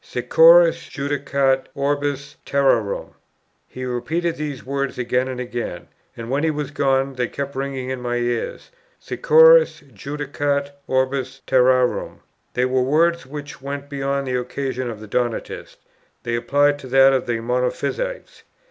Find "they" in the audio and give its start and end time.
7.13-7.27, 12.55-12.65, 16.23-16.33